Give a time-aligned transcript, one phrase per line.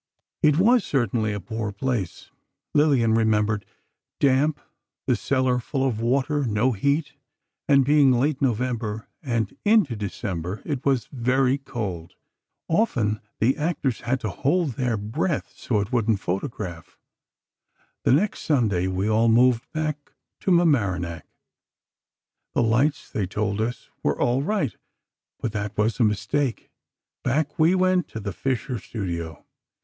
[0.41, 2.31] "It was certainly a poor place,"
[2.73, 3.67] Lillian remembered;
[4.19, 4.59] "Damp,
[5.05, 7.13] the cellar full of water, no heat,
[7.67, 12.15] and being late November and into December, it was very cold.
[12.67, 16.97] Often, the actors had to hold their breath so it wouldn't photograph.
[18.03, 21.27] The next Sunday we all moved back to Mamaroneck.
[22.55, 24.75] The lights, they told us, were all right,
[25.39, 26.71] but that was a mistake.
[27.23, 29.45] Back we went to the Fischer studio.